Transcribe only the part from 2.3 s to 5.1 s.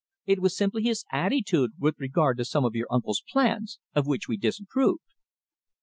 to some of your uncle's plans, of which we disapproved."